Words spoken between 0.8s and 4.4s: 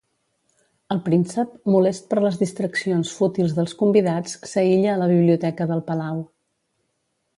El príncep, molest per les distraccions fútils dels convidats,